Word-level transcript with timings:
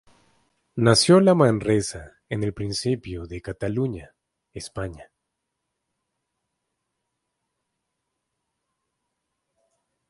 Nació 0.77 1.19
en 1.19 1.37
Manresa, 1.37 2.13
en 2.27 2.41
el 2.41 2.55
Principado 2.55 3.27
de 3.27 3.39
Cataluña, 3.39 4.15
España. 4.51 5.11